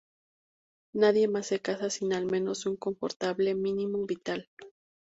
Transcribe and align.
Nadie 0.95 1.27
más 1.27 1.45
se 1.45 1.59
casa 1.61 1.91
sin 1.91 2.11
al 2.13 2.25
menos 2.25 2.65
un 2.65 2.75
confortable 2.75 3.53
mínimo 3.53 4.03
vital. 4.07 4.49